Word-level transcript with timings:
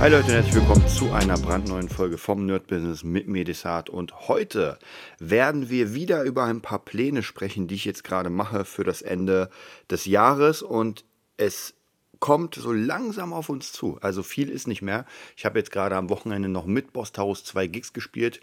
Hi 0.00 0.08
Leute 0.08 0.28
und 0.28 0.32
herzlich 0.32 0.54
willkommen 0.54 0.88
zu 0.88 1.12
einer 1.12 1.36
brandneuen 1.36 1.90
Folge 1.90 2.16
vom 2.16 2.46
Nerd 2.46 2.68
Business 2.68 3.04
mit 3.04 3.28
Medisat. 3.28 3.90
Und 3.90 4.28
heute 4.28 4.78
werden 5.18 5.68
wir 5.68 5.92
wieder 5.92 6.22
über 6.22 6.44
ein 6.44 6.62
paar 6.62 6.78
Pläne 6.78 7.22
sprechen, 7.22 7.68
die 7.68 7.74
ich 7.74 7.84
jetzt 7.84 8.02
gerade 8.02 8.30
mache 8.30 8.64
für 8.64 8.82
das 8.82 9.02
Ende 9.02 9.50
des 9.90 10.06
Jahres. 10.06 10.62
Und 10.62 11.04
es 11.36 11.74
kommt 12.18 12.54
so 12.54 12.72
langsam 12.72 13.34
auf 13.34 13.50
uns 13.50 13.72
zu. 13.72 13.98
Also 14.00 14.22
viel 14.22 14.48
ist 14.48 14.66
nicht 14.66 14.80
mehr. 14.80 15.04
Ich 15.36 15.44
habe 15.44 15.58
jetzt 15.58 15.70
gerade 15.70 15.96
am 15.96 16.08
Wochenende 16.08 16.48
noch 16.48 16.64
mit 16.64 16.94
Boss 16.94 17.12
Taurus 17.12 17.44
zwei 17.44 17.66
Gigs 17.66 17.92
gespielt. 17.92 18.40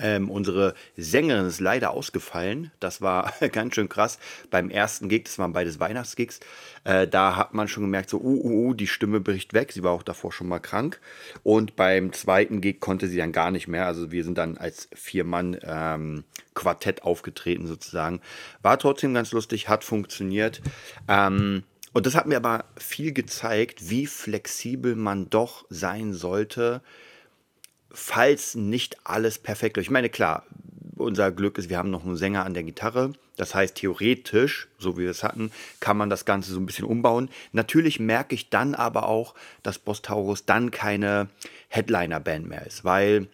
Ähm, 0.00 0.30
unsere 0.30 0.74
Sängerin 0.96 1.46
ist 1.46 1.60
leider 1.60 1.90
ausgefallen. 1.90 2.70
Das 2.80 3.00
war 3.00 3.32
ganz 3.52 3.74
schön 3.74 3.88
krass. 3.88 4.18
Beim 4.50 4.70
ersten 4.70 5.08
Gig, 5.08 5.24
das 5.24 5.38
waren 5.38 5.52
beides 5.52 5.80
Weihnachtsgigs, 5.80 6.40
äh, 6.84 7.06
da 7.06 7.36
hat 7.36 7.54
man 7.54 7.68
schon 7.68 7.84
gemerkt, 7.84 8.10
so, 8.10 8.18
uh, 8.18 8.40
uh, 8.42 8.68
uh, 8.68 8.74
die 8.74 8.86
Stimme 8.86 9.20
bricht 9.20 9.54
weg. 9.54 9.72
Sie 9.72 9.82
war 9.82 9.92
auch 9.92 10.02
davor 10.02 10.32
schon 10.32 10.48
mal 10.48 10.58
krank. 10.58 11.00
Und 11.42 11.76
beim 11.76 12.12
zweiten 12.12 12.60
Gig 12.60 12.80
konnte 12.80 13.08
sie 13.08 13.18
dann 13.18 13.32
gar 13.32 13.50
nicht 13.50 13.68
mehr. 13.68 13.86
Also 13.86 14.10
wir 14.10 14.24
sind 14.24 14.38
dann 14.38 14.56
als 14.56 14.88
Vier-Mann-Quartett 14.94 16.98
ähm, 16.98 17.04
aufgetreten 17.04 17.66
sozusagen. 17.66 18.20
War 18.62 18.78
trotzdem 18.78 19.14
ganz 19.14 19.32
lustig, 19.32 19.68
hat 19.68 19.84
funktioniert. 19.84 20.60
Ähm, 21.08 21.64
und 21.92 22.06
das 22.06 22.14
hat 22.14 22.26
mir 22.26 22.36
aber 22.36 22.64
viel 22.76 23.12
gezeigt, 23.12 23.90
wie 23.90 24.06
flexibel 24.06 24.96
man 24.96 25.28
doch 25.28 25.66
sein 25.68 26.14
sollte, 26.14 26.80
falls 27.92 28.54
nicht 28.54 28.96
alles 29.04 29.38
perfekt 29.38 29.76
läuft. 29.76 29.86
Ich 29.86 29.90
meine, 29.90 30.08
klar, 30.08 30.44
unser 30.96 31.30
Glück 31.32 31.58
ist, 31.58 31.68
wir 31.68 31.78
haben 31.78 31.90
noch 31.90 32.04
einen 32.04 32.16
Sänger 32.16 32.44
an 32.44 32.54
der 32.54 32.62
Gitarre. 32.62 33.12
Das 33.36 33.54
heißt, 33.54 33.76
theoretisch, 33.76 34.68
so 34.78 34.96
wie 34.96 35.02
wir 35.02 35.10
es 35.10 35.22
hatten, 35.22 35.50
kann 35.80 35.96
man 35.96 36.10
das 36.10 36.24
Ganze 36.24 36.52
so 36.52 36.60
ein 36.60 36.66
bisschen 36.66 36.84
umbauen. 36.84 37.30
Natürlich 37.52 37.98
merke 37.98 38.34
ich 38.34 38.50
dann 38.50 38.74
aber 38.74 39.08
auch, 39.08 39.34
dass 39.62 39.78
Boss 39.78 40.02
Taurus 40.02 40.44
dann 40.44 40.70
keine 40.70 41.28
Headliner-Band 41.68 42.48
mehr 42.48 42.66
ist, 42.66 42.84
weil 42.84 43.28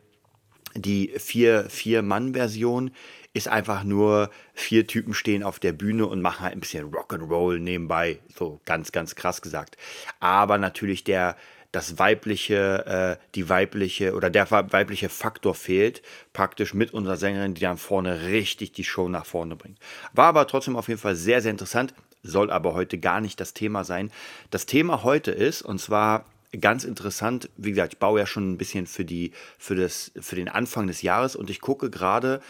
die 0.75 1.13
Vier-Mann-Version 1.19 2.93
ist 3.35 3.49
einfach 3.49 3.85
nur 3.85 4.31
vier 4.55 4.87
Typen 4.87 5.15
stehen 5.15 5.43
auf 5.43 5.59
der 5.59 5.73
Bühne 5.73 6.07
und 6.07 6.21
machen 6.21 6.41
halt 6.41 6.55
ein 6.55 6.61
bisschen 6.61 6.91
Rock'n'Roll 6.91 7.59
nebenbei. 7.59 8.19
So 8.37 8.61
ganz, 8.65 8.93
ganz 8.93 9.15
krass 9.15 9.43
gesagt. 9.43 9.77
Aber 10.21 10.59
natürlich 10.59 11.05
der 11.05 11.37
das 11.73 11.99
weibliche, 11.99 13.19
äh, 13.21 13.25
die 13.35 13.49
weibliche 13.49 14.15
oder 14.15 14.31
der 14.31 14.51
weibliche 14.51 15.09
Faktor 15.09 15.55
fehlt, 15.55 16.03
praktisch 16.33 16.75
mit 16.75 16.95
unserer 16.95 17.17
Sängerin, 17.17 17.55
die 17.55 17.61
dann 17.61 17.77
vorne 17.77 18.23
richtig 18.29 18.73
die 18.73 18.85
Show 18.85 19.09
nach 19.09 19.27
vorne 19.27 19.57
bringt. 19.57 19.79
War 20.13 20.27
aber 20.27 20.47
trotzdem 20.47 20.77
auf 20.77 20.89
jeden 20.89 21.01
Fall 21.01 21.17
sehr, 21.17 21.43
sehr 21.43 21.51
interessant, 21.51 21.95
soll 22.23 22.51
aber 22.51 22.75
heute 22.75 22.99
gar 22.99 23.21
nicht 23.21 23.39
das 23.41 23.55
Thema 23.55 23.85
sein. 23.85 24.11
Das 24.51 24.67
Thema 24.67 25.03
heute 25.03 25.31
ist, 25.31 25.63
und 25.63 25.79
zwar 25.81 26.25
ganz 26.59 26.85
interessant, 26.85 27.51
wie 27.57 27.71
gesagt, 27.71 27.95
ich 27.95 27.99
baue 27.99 28.21
ja 28.21 28.27
schon 28.27 28.51
ein 28.51 28.59
bisschen 28.59 28.87
für, 28.87 29.05
die, 29.05 29.33
für, 29.59 29.75
das, 29.75 30.13
für 30.19 30.37
den 30.37 30.49
Anfang 30.49 30.87
des 30.87 31.03
Jahres 31.03 31.37
und 31.37 31.51
ich 31.51 31.61
gucke 31.61 31.91
gerade, 31.91 32.41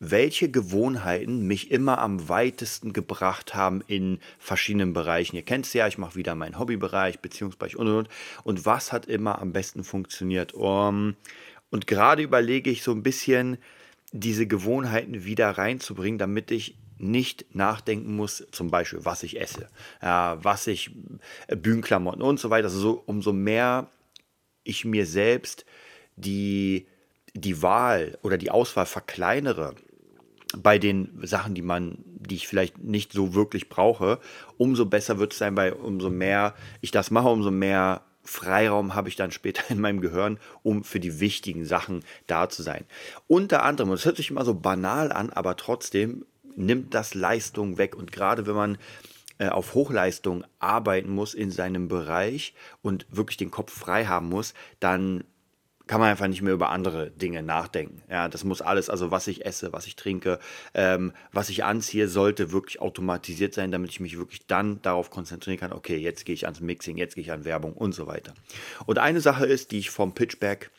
welche 0.00 0.50
Gewohnheiten 0.50 1.46
mich 1.46 1.70
immer 1.70 1.98
am 1.98 2.30
weitesten 2.30 2.94
gebracht 2.94 3.54
haben 3.54 3.82
in 3.86 4.18
verschiedenen 4.38 4.94
Bereichen. 4.94 5.36
Ihr 5.36 5.42
kennt 5.42 5.66
es 5.66 5.74
ja, 5.74 5.86
ich 5.86 5.98
mache 5.98 6.16
wieder 6.16 6.34
meinen 6.34 6.58
Hobbybereich, 6.58 7.20
Beziehungsbereich 7.20 7.76
und 7.76 7.86
und 7.86 7.96
und. 7.96 8.08
Und 8.42 8.66
was 8.66 8.92
hat 8.92 9.06
immer 9.06 9.40
am 9.40 9.52
besten 9.52 9.84
funktioniert? 9.84 10.54
Um, 10.54 11.16
und 11.68 11.86
gerade 11.86 12.22
überlege 12.22 12.70
ich 12.70 12.82
so 12.82 12.92
ein 12.92 13.02
bisschen, 13.02 13.58
diese 14.12 14.46
Gewohnheiten 14.46 15.24
wieder 15.24 15.50
reinzubringen, 15.50 16.18
damit 16.18 16.50
ich 16.50 16.76
nicht 16.98 17.54
nachdenken 17.54 18.16
muss, 18.16 18.46
zum 18.50 18.70
Beispiel, 18.70 19.04
was 19.04 19.22
ich 19.22 19.40
esse, 19.40 19.68
ja, 20.02 20.42
was 20.42 20.66
ich, 20.66 20.90
äh, 21.46 21.56
Bühnenklamotten 21.56 22.22
und 22.22 22.40
so 22.40 22.50
weiter. 22.50 22.68
Also 22.68 22.80
so, 22.80 23.02
umso 23.06 23.32
mehr 23.32 23.88
ich 24.64 24.84
mir 24.84 25.06
selbst 25.06 25.64
die, 26.16 26.86
die 27.34 27.62
Wahl 27.62 28.18
oder 28.22 28.36
die 28.36 28.50
Auswahl 28.50 28.86
verkleinere, 28.86 29.74
bei 30.56 30.78
den 30.78 31.18
Sachen, 31.22 31.54
die 31.54 31.62
man, 31.62 31.98
die 32.04 32.34
ich 32.36 32.48
vielleicht 32.48 32.78
nicht 32.78 33.12
so 33.12 33.34
wirklich 33.34 33.68
brauche, 33.68 34.18
umso 34.56 34.86
besser 34.86 35.18
wird 35.18 35.32
es 35.32 35.38
sein, 35.38 35.56
weil 35.56 35.72
umso 35.72 36.10
mehr 36.10 36.54
ich 36.80 36.90
das 36.90 37.10
mache, 37.10 37.28
umso 37.28 37.50
mehr 37.50 38.02
Freiraum 38.22 38.94
habe 38.94 39.08
ich 39.08 39.16
dann 39.16 39.30
später 39.30 39.62
in 39.70 39.80
meinem 39.80 40.00
Gehirn, 40.00 40.38
um 40.62 40.84
für 40.84 41.00
die 41.00 41.20
wichtigen 41.20 41.64
Sachen 41.64 42.04
da 42.26 42.48
zu 42.48 42.62
sein. 42.62 42.84
Unter 43.26 43.62
anderem, 43.62 43.90
und 43.90 43.98
das 43.98 44.04
hört 44.04 44.16
sich 44.16 44.30
immer 44.30 44.44
so 44.44 44.54
banal 44.54 45.12
an, 45.12 45.30
aber 45.30 45.56
trotzdem 45.56 46.24
nimmt 46.56 46.94
das 46.94 47.14
Leistung 47.14 47.78
weg. 47.78 47.96
Und 47.96 48.12
gerade 48.12 48.46
wenn 48.46 48.54
man 48.54 48.78
äh, 49.38 49.48
auf 49.48 49.74
Hochleistung 49.74 50.44
arbeiten 50.58 51.10
muss 51.10 51.34
in 51.34 51.50
seinem 51.50 51.88
Bereich 51.88 52.54
und 52.82 53.06
wirklich 53.10 53.36
den 53.36 53.50
Kopf 53.50 53.72
frei 53.72 54.06
haben 54.06 54.28
muss, 54.28 54.54
dann 54.80 55.24
kann 55.90 55.98
man 55.98 56.10
einfach 56.10 56.28
nicht 56.28 56.40
mehr 56.40 56.52
über 56.52 56.70
andere 56.70 57.10
Dinge 57.10 57.42
nachdenken. 57.42 58.00
Ja, 58.08 58.28
das 58.28 58.44
muss 58.44 58.62
alles, 58.62 58.88
also 58.88 59.10
was 59.10 59.26
ich 59.26 59.44
esse, 59.44 59.72
was 59.72 59.88
ich 59.88 59.96
trinke, 59.96 60.38
ähm, 60.72 61.12
was 61.32 61.48
ich 61.48 61.64
anziehe, 61.64 62.06
sollte 62.06 62.52
wirklich 62.52 62.80
automatisiert 62.80 63.54
sein, 63.54 63.72
damit 63.72 63.90
ich 63.90 63.98
mich 63.98 64.16
wirklich 64.16 64.46
dann 64.46 64.80
darauf 64.82 65.10
konzentrieren 65.10 65.58
kann, 65.58 65.72
okay, 65.72 65.96
jetzt 65.96 66.24
gehe 66.24 66.34
ich 66.36 66.44
ans 66.44 66.60
Mixing, 66.60 66.96
jetzt 66.96 67.16
gehe 67.16 67.24
ich 67.24 67.32
an 67.32 67.44
Werbung 67.44 67.72
und 67.72 67.92
so 67.92 68.06
weiter. 68.06 68.34
Und 68.86 69.00
eine 69.00 69.20
Sache 69.20 69.46
ist, 69.46 69.72
die 69.72 69.80
ich 69.80 69.90
vom 69.90 70.14
Pitchback 70.14 70.70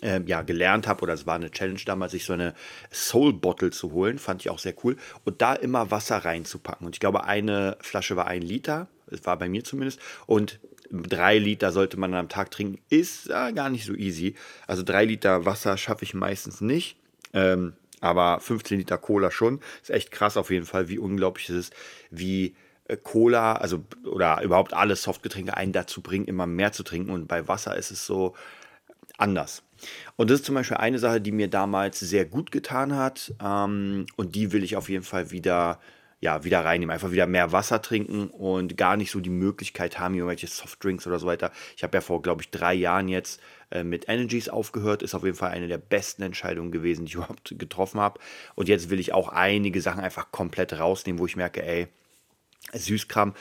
ähm, 0.00 0.28
ja, 0.28 0.42
gelernt 0.42 0.86
habe, 0.86 1.02
oder 1.02 1.14
es 1.14 1.26
war 1.26 1.34
eine 1.34 1.50
Challenge 1.50 1.80
damals, 1.84 2.12
sich 2.12 2.24
so 2.24 2.32
eine 2.32 2.54
Soul 2.92 3.32
Bottle 3.32 3.70
zu 3.70 3.90
holen, 3.90 4.20
fand 4.20 4.42
ich 4.42 4.50
auch 4.50 4.60
sehr 4.60 4.74
cool, 4.84 4.96
und 5.24 5.42
da 5.42 5.54
immer 5.54 5.90
Wasser 5.90 6.18
reinzupacken. 6.18 6.86
Und 6.86 6.94
ich 6.94 7.00
glaube, 7.00 7.24
eine 7.24 7.76
Flasche 7.80 8.14
war 8.14 8.28
ein 8.28 8.42
Liter, 8.42 8.86
das 9.08 9.26
war 9.26 9.36
bei 9.36 9.48
mir 9.48 9.64
zumindest, 9.64 9.98
und 10.26 10.60
drei 10.90 11.38
Liter 11.38 11.72
sollte 11.72 11.98
man 11.98 12.14
am 12.14 12.28
Tag 12.28 12.50
trinken, 12.50 12.78
ist 12.88 13.28
äh, 13.30 13.52
gar 13.52 13.70
nicht 13.70 13.84
so 13.84 13.94
easy. 13.94 14.34
Also 14.66 14.82
drei 14.82 15.04
Liter 15.04 15.44
Wasser 15.44 15.76
schaffe 15.76 16.04
ich 16.04 16.14
meistens 16.14 16.60
nicht. 16.60 16.96
Ähm, 17.32 17.74
aber 18.00 18.40
15 18.40 18.78
Liter 18.78 18.98
Cola 18.98 19.30
schon. 19.30 19.60
Ist 19.82 19.90
echt 19.90 20.10
krass 20.10 20.36
auf 20.36 20.50
jeden 20.50 20.66
Fall, 20.66 20.88
wie 20.88 20.98
unglaublich 20.98 21.48
es 21.50 21.56
ist, 21.56 21.74
wie 22.10 22.54
äh, 22.88 22.96
Cola, 22.96 23.54
also 23.54 23.84
oder 24.04 24.42
überhaupt 24.42 24.72
alle 24.72 24.96
Softgetränke 24.96 25.56
einen 25.56 25.72
dazu 25.72 26.00
bringen, 26.00 26.26
immer 26.26 26.46
mehr 26.46 26.72
zu 26.72 26.82
trinken. 26.82 27.10
Und 27.10 27.28
bei 27.28 27.46
Wasser 27.46 27.76
ist 27.76 27.90
es 27.90 28.06
so 28.06 28.34
anders. 29.18 29.62
Und 30.16 30.30
das 30.30 30.40
ist 30.40 30.46
zum 30.46 30.54
Beispiel 30.54 30.78
eine 30.78 30.98
Sache, 30.98 31.20
die 31.20 31.32
mir 31.32 31.48
damals 31.48 32.00
sehr 32.00 32.24
gut 32.24 32.50
getan 32.50 32.96
hat. 32.96 33.34
Ähm, 33.42 34.06
und 34.16 34.34
die 34.34 34.52
will 34.52 34.64
ich 34.64 34.76
auf 34.76 34.88
jeden 34.88 35.04
Fall 35.04 35.30
wieder 35.30 35.78
ja, 36.20 36.44
wieder 36.44 36.64
reinnehmen. 36.64 36.92
Einfach 36.92 37.10
wieder 37.10 37.26
mehr 37.26 37.50
Wasser 37.52 37.80
trinken 37.80 38.28
und 38.28 38.76
gar 38.76 38.96
nicht 38.96 39.10
so 39.10 39.20
die 39.20 39.30
Möglichkeit 39.30 39.98
haben, 39.98 40.14
irgendwelche 40.14 40.46
Softdrinks 40.46 41.06
oder 41.06 41.18
so 41.18 41.26
weiter. 41.26 41.50
Ich 41.76 41.82
habe 41.82 41.96
ja 41.96 42.02
vor, 42.02 42.20
glaube 42.20 42.42
ich, 42.42 42.50
drei 42.50 42.74
Jahren 42.74 43.08
jetzt 43.08 43.40
äh, 43.70 43.84
mit 43.84 44.08
Energies 44.08 44.50
aufgehört. 44.50 45.02
Ist 45.02 45.14
auf 45.14 45.24
jeden 45.24 45.36
Fall 45.36 45.50
eine 45.50 45.66
der 45.66 45.78
besten 45.78 46.22
Entscheidungen 46.22 46.72
gewesen, 46.72 47.06
die 47.06 47.10
ich 47.10 47.14
überhaupt 47.16 47.54
getroffen 47.58 48.00
habe. 48.00 48.20
Und 48.54 48.68
jetzt 48.68 48.90
will 48.90 49.00
ich 49.00 49.14
auch 49.14 49.28
einige 49.28 49.80
Sachen 49.80 50.00
einfach 50.00 50.30
komplett 50.30 50.78
rausnehmen, 50.78 51.18
wo 51.18 51.26
ich 51.26 51.36
merke, 51.36 51.64
ey, 51.64 51.88
Süßkram. 52.72 53.34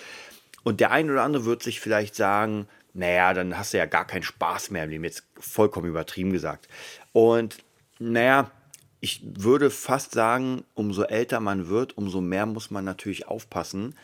Und 0.64 0.80
der 0.80 0.92
eine 0.92 1.12
oder 1.12 1.24
andere 1.24 1.46
wird 1.46 1.64
sich 1.64 1.82
vielleicht 1.82 2.16
sagen, 2.16 2.68
naja, 2.94 3.34
dann 3.34 3.58
hast 3.58 3.74
du 3.74 3.78
ja 3.78 3.86
gar 3.86 4.08
keinen 4.08 4.24
Spaß 4.24 4.72
mehr 4.72 4.86
im 4.86 4.90
Leben. 4.90 5.04
Jetzt 5.04 5.26
vollkommen 5.38 5.88
übertrieben 5.88 6.32
gesagt. 6.32 6.68
Und 7.12 7.58
naja, 8.00 8.52
ich 9.00 9.22
würde 9.24 9.70
fast 9.70 10.12
sagen, 10.12 10.64
umso 10.74 11.04
älter 11.04 11.40
man 11.40 11.70
wird, 11.70 11.98
umso 11.98 12.22
mehr 12.22 12.46
muss 12.46 12.70
man 12.72 12.84
natürlich 12.84 13.28
aufpassen, 13.28 13.96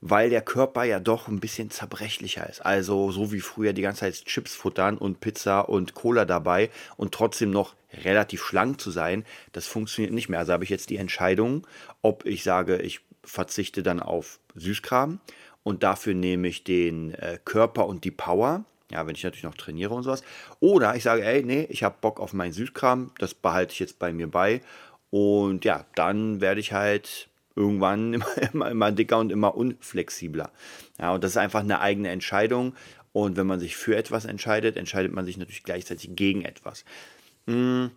weil 0.00 0.30
der 0.30 0.42
Körper 0.42 0.82
ja 0.82 0.98
doch 0.98 1.28
ein 1.28 1.38
bisschen 1.38 1.70
zerbrechlicher 1.70 2.48
ist. 2.50 2.60
Also 2.60 3.12
so 3.12 3.30
wie 3.30 3.40
früher 3.40 3.72
die 3.72 3.82
ganze 3.82 4.00
Zeit 4.00 4.24
Chips 4.24 4.54
futtern 4.54 4.98
und 4.98 5.20
Pizza 5.20 5.68
und 5.68 5.94
Cola 5.94 6.24
dabei 6.24 6.70
und 6.96 7.14
trotzdem 7.14 7.50
noch 7.50 7.76
relativ 8.02 8.42
schlank 8.42 8.80
zu 8.80 8.90
sein, 8.90 9.24
das 9.52 9.66
funktioniert 9.66 10.12
nicht 10.12 10.28
mehr. 10.28 10.40
Also 10.40 10.52
habe 10.52 10.64
ich 10.64 10.70
jetzt 10.70 10.90
die 10.90 10.96
Entscheidung, 10.96 11.66
ob 12.00 12.26
ich 12.26 12.42
sage, 12.42 12.78
ich 12.78 13.00
verzichte 13.22 13.84
dann 13.84 14.00
auf 14.00 14.40
Süßkram 14.56 15.20
und 15.62 15.84
dafür 15.84 16.14
nehme 16.14 16.48
ich 16.48 16.64
den 16.64 17.14
äh, 17.14 17.38
Körper 17.44 17.86
und 17.86 18.02
die 18.02 18.10
Power 18.10 18.64
ja, 18.92 19.06
wenn 19.06 19.14
ich 19.14 19.24
natürlich 19.24 19.44
noch 19.44 19.54
trainiere 19.54 19.94
und 19.94 20.02
sowas. 20.02 20.22
Oder 20.60 20.94
ich 20.94 21.02
sage, 21.02 21.24
ey, 21.24 21.42
nee, 21.42 21.66
ich 21.70 21.82
habe 21.82 21.96
Bock 22.00 22.20
auf 22.20 22.32
meinen 22.32 22.52
Süßkram, 22.52 23.12
das 23.18 23.34
behalte 23.34 23.72
ich 23.72 23.78
jetzt 23.78 23.98
bei 23.98 24.12
mir 24.12 24.28
bei. 24.28 24.60
Und 25.10 25.64
ja, 25.64 25.84
dann 25.94 26.40
werde 26.40 26.60
ich 26.60 26.72
halt 26.72 27.28
irgendwann 27.54 28.14
immer, 28.14 28.26
immer, 28.52 28.70
immer 28.70 28.92
dicker 28.92 29.18
und 29.18 29.32
immer 29.32 29.56
unflexibler. 29.56 30.50
Ja, 30.98 31.12
und 31.12 31.24
das 31.24 31.32
ist 31.32 31.36
einfach 31.36 31.60
eine 31.60 31.80
eigene 31.80 32.10
Entscheidung. 32.10 32.74
Und 33.12 33.36
wenn 33.36 33.46
man 33.46 33.60
sich 33.60 33.76
für 33.76 33.96
etwas 33.96 34.24
entscheidet, 34.24 34.76
entscheidet 34.76 35.12
man 35.12 35.26
sich 35.26 35.36
natürlich 35.36 35.64
gleichzeitig 35.64 36.16
gegen 36.16 36.44
etwas. 36.44 36.84
Hm, 37.46 37.90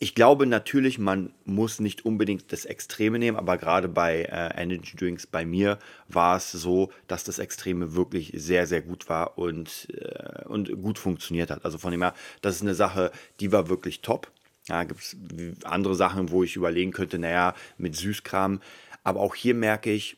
ich 0.00 0.16
glaube 0.16 0.46
natürlich, 0.46 0.98
man 0.98 1.32
muss 1.44 1.78
nicht 1.78 2.04
unbedingt 2.04 2.52
das 2.52 2.64
Extreme 2.64 3.20
nehmen, 3.20 3.36
aber 3.36 3.56
gerade 3.56 3.88
bei 3.88 4.22
äh, 4.22 4.60
Energy 4.60 4.96
Drinks 4.96 5.26
bei 5.26 5.46
mir 5.46 5.78
war 6.08 6.36
es 6.36 6.50
so, 6.50 6.90
dass 7.06 7.22
das 7.22 7.38
Extreme 7.38 7.94
wirklich 7.94 8.32
sehr, 8.34 8.66
sehr 8.66 8.82
gut 8.82 9.08
war 9.08 9.38
und, 9.38 9.88
äh, 9.94 10.44
und 10.46 10.82
gut 10.82 10.98
funktioniert 10.98 11.50
hat. 11.50 11.64
Also 11.64 11.78
von 11.78 11.92
dem 11.92 12.02
her, 12.02 12.14
das 12.42 12.56
ist 12.56 12.62
eine 12.62 12.74
Sache, 12.74 13.12
die 13.38 13.52
war 13.52 13.68
wirklich 13.68 14.00
top. 14.00 14.32
Ja, 14.68 14.82
gibt 14.82 15.00
es 15.00 15.16
andere 15.62 15.94
Sachen, 15.94 16.30
wo 16.30 16.42
ich 16.42 16.56
überlegen 16.56 16.90
könnte, 16.90 17.20
naja, 17.20 17.54
mit 17.78 17.94
Süßkram. 17.94 18.60
Aber 19.04 19.20
auch 19.20 19.36
hier 19.36 19.54
merke 19.54 19.92
ich, 19.92 20.16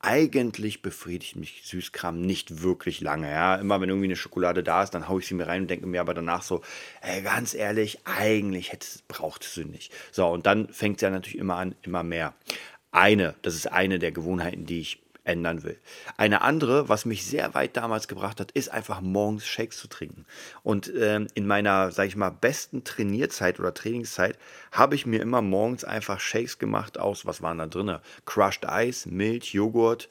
eigentlich 0.00 0.82
befriedigt 0.82 1.36
mich 1.36 1.62
Süßkram 1.64 2.20
nicht 2.20 2.62
wirklich 2.62 3.00
lange. 3.00 3.30
Ja? 3.30 3.56
Immer 3.56 3.80
wenn 3.80 3.90
irgendwie 3.90 4.06
eine 4.06 4.16
Schokolade 4.16 4.62
da 4.62 4.82
ist, 4.82 4.90
dann 4.90 5.08
haue 5.08 5.20
ich 5.20 5.26
sie 5.26 5.34
mir 5.34 5.46
rein 5.46 5.62
und 5.62 5.70
denke 5.70 5.86
mir 5.86 6.00
aber 6.00 6.14
danach 6.14 6.42
so, 6.42 6.62
ey, 7.02 7.22
ganz 7.22 7.54
ehrlich, 7.54 7.98
eigentlich 8.04 8.72
braucht 9.08 9.44
sie 9.44 9.64
nicht. 9.64 9.92
So, 10.10 10.26
und 10.28 10.46
dann 10.46 10.68
fängt 10.68 10.96
es 10.96 11.02
ja 11.02 11.10
natürlich 11.10 11.38
immer 11.38 11.56
an, 11.56 11.74
immer 11.82 12.02
mehr. 12.02 12.34
Eine, 12.92 13.34
das 13.42 13.54
ist 13.54 13.70
eine 13.70 13.98
der 13.98 14.10
Gewohnheiten, 14.10 14.64
die 14.64 14.80
ich 14.80 15.02
ändern 15.24 15.62
will. 15.62 15.78
Eine 16.16 16.42
andere, 16.42 16.88
was 16.88 17.04
mich 17.04 17.24
sehr 17.24 17.54
weit 17.54 17.76
damals 17.76 18.08
gebracht 18.08 18.40
hat, 18.40 18.52
ist 18.52 18.70
einfach 18.70 19.00
morgens 19.00 19.46
Shakes 19.46 19.78
zu 19.78 19.88
trinken. 19.88 20.26
Und 20.62 20.92
ähm, 20.96 21.28
in 21.34 21.46
meiner, 21.46 21.90
sag 21.92 22.06
ich 22.06 22.16
mal, 22.16 22.30
besten 22.30 22.84
Trainierzeit 22.84 23.60
oder 23.60 23.74
Trainingszeit 23.74 24.38
habe 24.72 24.94
ich 24.94 25.06
mir 25.06 25.20
immer 25.20 25.42
morgens 25.42 25.84
einfach 25.84 26.20
Shakes 26.20 26.58
gemacht 26.58 26.98
aus, 26.98 27.26
was 27.26 27.42
waren 27.42 27.58
da 27.58 27.66
drin? 27.66 27.98
Crushed 28.24 28.68
Eis, 28.68 29.06
Milch, 29.06 29.52
Joghurt, 29.54 30.08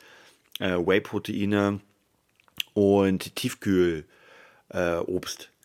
äh, 0.60 0.76
Whey-Proteine 0.78 1.80
und 2.74 3.36
Tiefkühlobst. 3.36 4.06
Äh, 4.72 5.59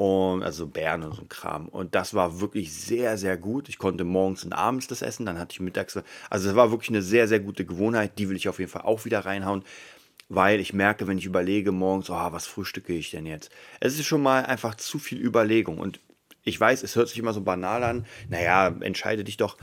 und 0.00 0.42
also 0.42 0.66
Bären 0.66 1.02
und 1.02 1.14
so 1.14 1.20
ein 1.20 1.28
Kram. 1.28 1.68
Und 1.68 1.94
das 1.94 2.14
war 2.14 2.40
wirklich 2.40 2.72
sehr, 2.72 3.18
sehr 3.18 3.36
gut. 3.36 3.68
Ich 3.68 3.76
konnte 3.76 4.04
morgens 4.04 4.44
und 4.44 4.54
abends 4.54 4.86
das 4.86 5.02
essen, 5.02 5.26
dann 5.26 5.38
hatte 5.38 5.52
ich 5.52 5.60
mittags. 5.60 5.98
Also 6.30 6.48
es 6.48 6.56
war 6.56 6.70
wirklich 6.70 6.88
eine 6.88 7.02
sehr, 7.02 7.28
sehr 7.28 7.38
gute 7.38 7.66
Gewohnheit. 7.66 8.18
Die 8.18 8.30
will 8.30 8.36
ich 8.36 8.48
auf 8.48 8.58
jeden 8.60 8.70
Fall 8.70 8.80
auch 8.82 9.04
wieder 9.04 9.26
reinhauen, 9.26 9.62
weil 10.30 10.58
ich 10.58 10.72
merke, 10.72 11.06
wenn 11.06 11.18
ich 11.18 11.26
überlege 11.26 11.70
morgens, 11.70 12.08
oh, 12.08 12.32
was 12.32 12.46
frühstücke 12.46 12.94
ich 12.94 13.10
denn 13.10 13.26
jetzt? 13.26 13.50
Es 13.78 13.98
ist 13.98 14.06
schon 14.06 14.22
mal 14.22 14.46
einfach 14.46 14.74
zu 14.74 14.98
viel 14.98 15.20
Überlegung. 15.20 15.76
Und 15.76 16.00
ich 16.44 16.58
weiß, 16.58 16.82
es 16.82 16.96
hört 16.96 17.08
sich 17.08 17.18
immer 17.18 17.34
so 17.34 17.42
banal 17.42 17.84
an. 17.84 18.06
Naja, 18.30 18.74
entscheide 18.80 19.22
dich 19.22 19.36
doch. 19.36 19.58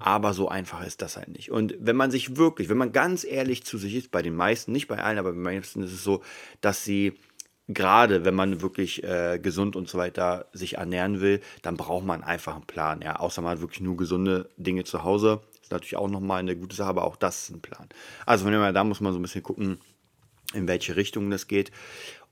Aber 0.00 0.34
so 0.34 0.48
einfach 0.48 0.84
ist 0.84 1.00
das 1.00 1.16
halt 1.16 1.28
nicht. 1.28 1.52
Und 1.52 1.76
wenn 1.78 1.94
man 1.94 2.10
sich 2.10 2.36
wirklich, 2.36 2.70
wenn 2.70 2.78
man 2.78 2.90
ganz 2.90 3.22
ehrlich 3.22 3.62
zu 3.62 3.78
sich 3.78 3.94
ist, 3.94 4.10
bei 4.10 4.22
den 4.22 4.34
meisten, 4.34 4.72
nicht 4.72 4.88
bei 4.88 4.98
allen, 4.98 5.18
aber 5.18 5.28
bei 5.28 5.36
den 5.36 5.42
meisten 5.42 5.84
ist 5.84 5.92
es 5.92 6.02
so, 6.02 6.24
dass 6.60 6.82
sie 6.82 7.12
gerade 7.74 8.24
wenn 8.24 8.34
man 8.34 8.62
wirklich 8.62 9.04
äh, 9.04 9.38
gesund 9.40 9.76
und 9.76 9.88
so 9.88 9.98
weiter 9.98 10.46
sich 10.52 10.74
ernähren 10.78 11.20
will, 11.20 11.40
dann 11.62 11.76
braucht 11.76 12.04
man 12.04 12.22
einfach 12.22 12.54
einen 12.54 12.66
Plan. 12.66 13.00
Ja, 13.02 13.16
außer 13.16 13.42
man 13.42 13.52
hat 13.52 13.60
wirklich 13.60 13.80
nur 13.80 13.96
gesunde 13.96 14.48
Dinge 14.56 14.84
zu 14.84 15.04
Hause. 15.04 15.40
Ist 15.62 15.70
natürlich 15.70 15.96
auch 15.96 16.08
nochmal 16.08 16.40
eine 16.40 16.56
gute 16.56 16.76
Sache, 16.76 16.88
aber 16.88 17.04
auch 17.04 17.16
das 17.16 17.44
ist 17.44 17.50
ein 17.50 17.60
Plan. 17.60 17.88
Also 18.26 18.44
von 18.44 18.52
dem 18.52 18.74
da 18.74 18.84
muss 18.84 19.00
man 19.00 19.12
so 19.12 19.18
ein 19.18 19.22
bisschen 19.22 19.42
gucken, 19.42 19.78
in 20.52 20.66
welche 20.66 20.96
Richtung 20.96 21.30
das 21.30 21.46
geht. 21.46 21.70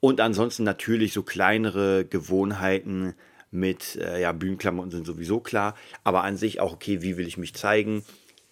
Und 0.01 0.21
ansonsten 0.21 0.65
natürlich 0.65 1.13
so 1.13 1.23
kleinere 1.23 2.05
Gewohnheiten 2.05 3.15
mit 3.51 3.97
äh, 3.97 4.21
ja, 4.21 4.33
Bühnenklamotten 4.33 4.91
sind 4.91 5.07
sowieso 5.07 5.41
klar, 5.41 5.75
aber 6.05 6.23
an 6.23 6.37
sich 6.37 6.61
auch, 6.61 6.73
okay, 6.73 7.01
wie 7.03 7.17
will 7.17 7.27
ich 7.27 7.39
mich 7.39 7.55
zeigen? 7.55 8.05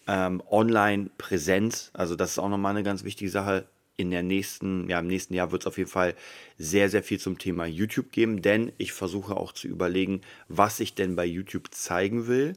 Ähm, 0.06 0.42
Online-Präsenz, 0.48 1.90
also 1.92 2.16
das 2.16 2.30
ist 2.30 2.38
auch 2.38 2.48
nochmal 2.48 2.70
eine 2.70 2.82
ganz 2.82 3.04
wichtige 3.04 3.30
Sache 3.30 3.66
in 3.96 4.10
der 4.10 4.22
nächsten, 4.22 4.88
ja, 4.88 5.00
im 5.00 5.06
nächsten 5.06 5.34
Jahr 5.34 5.52
wird 5.52 5.62
es 5.62 5.66
auf 5.66 5.78
jeden 5.78 5.90
Fall 5.90 6.14
sehr, 6.58 6.88
sehr 6.88 7.02
viel 7.02 7.19
zum 7.19 7.38
Thema 7.38 7.66
YouTube 7.66 8.12
geben, 8.12 8.43
denn 8.43 8.72
ich 8.78 8.93
versuche 8.93 9.37
auch 9.37 9.52
zu 9.52 9.69
überlegen, 9.69 10.20
was 10.48 10.81
ich 10.81 10.94
denn 10.94 11.16
bei 11.16 11.25
YouTube 11.25 11.72
zeigen 11.72 12.26
will. 12.26 12.54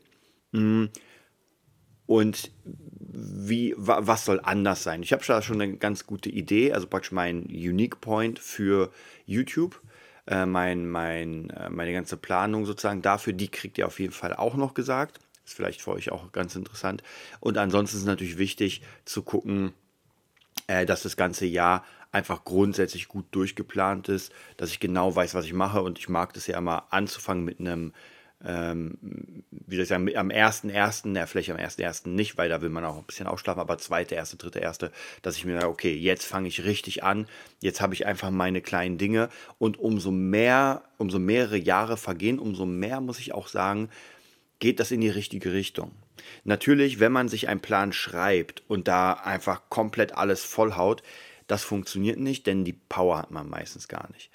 Hm. 0.54 0.90
Und 2.06 2.52
wie, 2.66 3.76
was 3.78 4.26
soll 4.26 4.40
anders 4.44 4.84
sein? 4.84 5.04
Ich 5.04 5.14
habe 5.14 5.24
da 5.26 5.42
schon 5.42 5.62
eine 5.62 5.78
ganz 5.78 6.08
gute 6.08 6.30
Idee, 6.30 6.74
also 6.74 6.88
praktisch 6.88 7.12
mein 7.12 7.44
Unique 7.44 8.02
Point 8.02 8.40
für 8.40 8.92
YouTube, 9.26 9.80
äh, 10.26 10.46
mein, 10.46 10.90
mein, 10.90 11.52
äh, 11.52 11.70
meine 11.70 11.94
ganze 11.94 12.18
Planung 12.18 12.66
sozusagen 12.66 13.02
dafür, 13.02 13.34
die 13.34 13.48
kriegt 13.48 13.78
ihr 13.78 13.88
auf 13.88 14.00
jeden 14.00 14.14
Fall 14.14 14.34
auch 14.34 14.56
noch 14.56 14.74
gesagt. 14.74 15.20
Ist 15.46 15.54
vielleicht 15.54 15.82
für 15.82 15.92
euch 15.92 16.12
auch 16.12 16.32
ganz 16.32 16.56
interessant. 16.56 17.04
Und 17.40 17.58
ansonsten 17.58 17.98
ist 17.98 18.06
natürlich 18.06 18.38
wichtig 18.38 18.82
zu 19.06 19.24
gucken, 19.24 19.74
äh, 20.70 20.86
dass 20.86 21.02
das 21.02 21.18
ganze 21.18 21.48
Jahr 21.48 21.84
einfach 22.12 22.46
grundsätzlich 22.46 23.08
gut 23.08 23.26
durchgeplant 23.32 24.08
ist, 24.08 24.32
dass 24.56 24.70
ich 24.70 24.80
genau 24.80 25.16
weiß, 25.16 25.34
was 25.34 25.46
ich 25.46 25.54
mache 25.54 25.82
und 25.82 25.98
ich 25.98 26.10
mag 26.10 26.34
das 26.34 26.46
ja 26.46 26.60
immer 26.60 26.86
anzufangen 26.92 27.44
mit 27.44 27.60
einem, 27.60 27.92
ähm, 28.46 28.98
wie 29.50 29.76
soll 29.76 29.84
ich 29.84 29.90
sagen, 29.90 30.16
am 30.16 30.30
1.1., 30.30 31.16
ja, 31.16 31.26
vielleicht 31.26 31.50
am 31.50 31.58
1.1. 31.58 32.10
nicht, 32.10 32.38
weil 32.38 32.50
da 32.50 32.62
will 32.62 32.70
man 32.70 32.86
auch 32.86 32.98
ein 32.98 33.04
bisschen 33.04 33.26
ausschlafen, 33.26 33.60
aber 33.60 33.80
zweite, 33.80 34.14
erste, 34.14 34.38
dritte, 34.38 34.60
erste, 34.60 34.92
dass 35.24 35.38
ich 35.38 35.46
mir 35.46 35.56
sage, 35.56 35.70
okay, 35.70 35.96
jetzt 35.96 36.26
fange 36.26 36.48
ich 36.48 36.64
richtig 36.64 37.04
an, 37.04 37.28
jetzt 37.62 37.82
habe 37.82 37.96
ich 37.96 38.06
einfach 38.06 38.30
meine 38.30 38.62
kleinen 38.62 39.00
Dinge 39.00 39.30
und 39.58 39.80
umso 39.80 40.12
mehr, 40.12 40.84
umso 41.00 41.18
mehrere 41.18 41.58
Jahre 41.58 41.98
vergehen, 41.98 42.38
umso 42.38 42.68
mehr 42.68 43.02
muss 43.02 43.20
ich 43.20 43.34
auch 43.34 43.48
sagen, 43.48 43.90
geht 44.60 44.80
das 44.80 44.92
in 44.92 45.02
die 45.02 45.10
richtige 45.10 45.54
Richtung. 45.54 45.92
Natürlich, 46.44 47.00
wenn 47.00 47.12
man 47.12 47.30
sich 47.30 47.48
einen 47.48 47.62
Plan 47.62 47.94
schreibt 47.94 48.64
und 48.68 48.88
da 48.88 49.14
einfach 49.14 49.70
komplett 49.70 50.16
alles 50.16 50.44
vollhaut, 50.44 51.02
das 51.48 51.64
funktioniert 51.64 52.20
nicht, 52.20 52.46
denn 52.46 52.66
die 52.66 52.74
Power 52.74 53.18
hat 53.18 53.32
man 53.32 53.50
meistens 53.50 53.88
gar 53.88 54.10
nicht. 54.12 54.30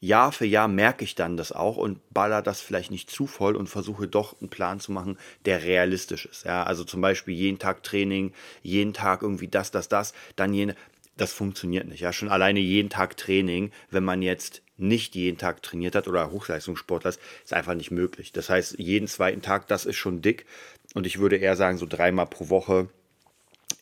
Jahr 0.00 0.30
für 0.30 0.46
Jahr 0.46 0.68
merke 0.68 1.04
ich 1.04 1.14
dann 1.14 1.36
das 1.36 1.52
auch 1.52 1.76
und 1.76 2.12
baller 2.12 2.42
das 2.42 2.60
vielleicht 2.60 2.90
nicht 2.90 3.10
zu 3.10 3.26
voll 3.26 3.56
und 3.56 3.68
versuche 3.68 4.08
doch 4.08 4.40
einen 4.40 4.50
Plan 4.50 4.78
zu 4.78 4.92
machen, 4.92 5.18
der 5.46 5.62
realistisch 5.62 6.26
ist. 6.26 6.44
Ja, 6.44 6.62
also 6.64 6.84
zum 6.84 7.00
Beispiel 7.00 7.34
jeden 7.34 7.58
Tag 7.58 7.82
Training, 7.82 8.32
jeden 8.62 8.92
Tag 8.92 9.22
irgendwie 9.22 9.48
das, 9.48 9.70
das, 9.70 9.88
das, 9.88 10.12
dann 10.36 10.52
jene. 10.52 10.74
Das 11.16 11.32
funktioniert 11.32 11.88
nicht. 11.88 12.00
Ja, 12.00 12.12
schon 12.12 12.28
alleine 12.28 12.60
jeden 12.60 12.90
Tag 12.90 13.16
Training, 13.16 13.70
wenn 13.90 14.04
man 14.04 14.20
jetzt 14.20 14.60
nicht 14.76 15.14
jeden 15.14 15.38
Tag 15.38 15.62
trainiert 15.62 15.94
hat 15.94 16.08
oder 16.08 16.30
Hochleistungssportler 16.30 17.10
ist, 17.10 17.20
ist 17.44 17.52
einfach 17.52 17.74
nicht 17.74 17.90
möglich. 17.90 18.32
Das 18.32 18.50
heißt, 18.50 18.78
jeden 18.78 19.08
zweiten 19.08 19.42
Tag, 19.42 19.68
das 19.68 19.84
ist 19.84 19.96
schon 19.96 20.22
dick. 20.22 20.46
Und 20.94 21.06
ich 21.06 21.18
würde 21.18 21.36
eher 21.36 21.56
sagen, 21.56 21.78
so 21.78 21.86
dreimal 21.86 22.26
pro 22.26 22.48
Woche 22.48 22.88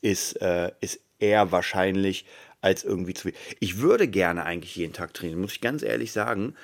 ist, 0.01 0.41
äh, 0.41 0.73
ist 0.81 1.01
eher 1.19 1.53
wahrscheinlich 1.53 2.27
als 2.61 2.83
irgendwie 2.83 3.15
zu 3.15 3.29
viel. 3.29 3.39
Ich 3.61 3.79
würde 3.79 4.09
gerne 4.09 4.45
eigentlich 4.45 4.75
jeden 4.77 4.95
Tag 4.95 5.13
trainieren, 5.13 5.41
muss 5.41 5.53
ich 5.53 5.61
ganz 5.61 5.83
ehrlich 5.83 6.13
sagen. 6.13 6.55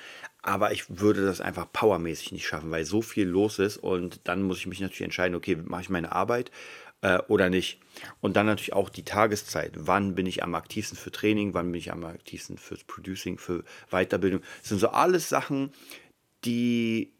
Aber 0.41 0.71
ich 0.71 0.99
würde 0.99 1.23
das 1.23 1.39
einfach 1.39 1.71
powermäßig 1.71 2.31
nicht 2.31 2.47
schaffen, 2.47 2.71
weil 2.71 2.83
so 2.85 3.03
viel 3.03 3.27
los 3.27 3.59
ist. 3.59 3.77
Und 3.77 4.21
dann 4.23 4.41
muss 4.41 4.57
ich 4.57 4.65
mich 4.65 4.79
natürlich 4.79 5.01
entscheiden, 5.01 5.35
okay, 5.35 5.55
mache 5.55 5.83
ich 5.83 5.89
meine 5.89 6.11
Arbeit 6.11 6.49
äh, 7.01 7.19
oder 7.27 7.49
nicht. 7.49 7.79
Und 8.21 8.35
dann 8.35 8.45
natürlich 8.45 8.73
auch 8.73 8.89
die 8.89 9.03
Tageszeit. 9.03 9.73
Wann 9.75 10.15
bin 10.15 10.25
ich 10.25 10.43
am 10.43 10.55
aktivsten 10.55 10.97
für 10.97 11.11
Training? 11.11 11.53
Wann 11.53 11.71
bin 11.71 11.79
ich 11.79 11.91
am 11.91 12.03
aktivsten 12.05 12.57
fürs 12.57 12.83
Producing, 12.83 13.37
für 13.37 13.63
Weiterbildung? 13.89 14.41
Das 14.59 14.69
sind 14.69 14.79
so 14.79 14.89
alles 14.89 15.29
Sachen, 15.29 15.71
die, 16.45 17.11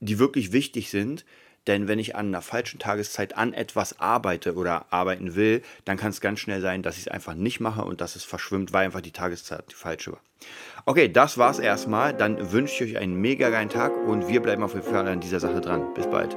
die 0.00 0.18
wirklich 0.18 0.52
wichtig 0.52 0.90
sind. 0.90 1.24
Denn 1.66 1.88
wenn 1.88 1.98
ich 1.98 2.14
an 2.14 2.28
einer 2.28 2.42
falschen 2.42 2.78
Tageszeit 2.78 3.36
an 3.36 3.52
etwas 3.52 3.98
arbeite 3.98 4.54
oder 4.54 4.86
arbeiten 4.92 5.34
will, 5.34 5.62
dann 5.84 5.96
kann 5.96 6.10
es 6.10 6.20
ganz 6.20 6.38
schnell 6.38 6.60
sein, 6.60 6.82
dass 6.82 6.96
ich 6.96 7.06
es 7.06 7.08
einfach 7.08 7.34
nicht 7.34 7.58
mache 7.58 7.82
und 7.84 8.00
dass 8.00 8.14
es 8.14 8.22
verschwimmt, 8.22 8.72
weil 8.72 8.86
einfach 8.86 9.00
die 9.00 9.10
Tageszeit 9.10 9.64
die 9.70 9.74
falsche 9.74 10.12
war. 10.12 10.20
Okay, 10.84 11.10
das 11.10 11.38
war's 11.38 11.58
erstmal. 11.58 12.14
Dann 12.14 12.52
wünsche 12.52 12.84
ich 12.84 12.92
euch 12.92 13.02
einen 13.02 13.20
mega 13.20 13.50
geilen 13.50 13.68
Tag 13.68 13.92
und 14.06 14.28
wir 14.28 14.40
bleiben 14.40 14.62
auf 14.62 14.74
jeden 14.74 14.86
Fall 14.86 15.08
an 15.08 15.20
dieser 15.20 15.40
Sache 15.40 15.60
dran. 15.60 15.92
Bis 15.94 16.06
bald. 16.06 16.36